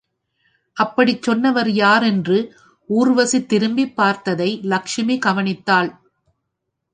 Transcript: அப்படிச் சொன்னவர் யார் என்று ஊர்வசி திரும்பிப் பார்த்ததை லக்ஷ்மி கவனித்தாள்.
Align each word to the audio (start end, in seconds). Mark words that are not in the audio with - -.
அப்படிச் 0.77 1.21
சொன்னவர் 1.21 1.69
யார் 1.71 2.03
என்று 2.03 2.37
ஊர்வசி 2.89 3.45
திரும்பிப் 3.45 3.95
பார்த்ததை 3.95 4.59
லக்ஷ்மி 4.63 5.17
கவனித்தாள். 5.25 5.91